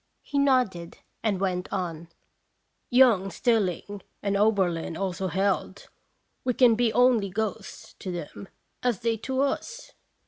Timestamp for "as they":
8.81-9.15